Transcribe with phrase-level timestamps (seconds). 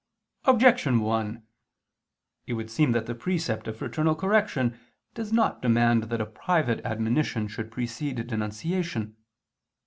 [0.45, 1.43] Objection 1:
[2.47, 4.79] It would seem that the precept of fraternal correction
[5.13, 9.15] does not demand that a private admonition should precede denunciation.